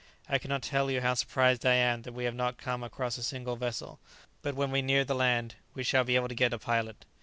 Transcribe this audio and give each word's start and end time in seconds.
I 0.27 0.39
cannot 0.39 0.63
tell 0.63 0.89
you 0.89 0.99
how 1.01 1.13
surprised 1.13 1.63
I 1.63 1.75
am 1.75 2.01
that 2.01 2.11
we 2.13 2.23
have 2.23 2.33
not 2.33 2.57
come 2.57 2.81
across 2.81 3.19
a 3.19 3.23
single 3.23 3.55
vessel. 3.55 3.99
But 4.41 4.55
when 4.55 4.71
we 4.71 4.81
near 4.81 5.05
the 5.05 5.13
land 5.13 5.53
we 5.75 5.83
shall 5.83 6.03
be 6.03 6.15
able 6.15 6.29
to 6.29 6.33
get 6.33 6.53
a 6.53 6.57
pilot." 6.57 7.05